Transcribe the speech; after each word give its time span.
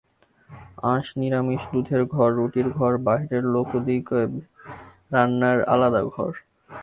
আঁশ 0.85 1.07
নিরামিষ, 1.17 1.61
দুধের 1.71 2.01
ঘর, 2.05 2.29
রুটির 2.35 2.67
ঘর, 2.69 2.93
বাহিরের 3.07 3.43
লোকদিগেব 3.53 4.31
রান্নার 5.11 5.59
আলাদা 5.65 6.01
ঘর। 6.13 6.31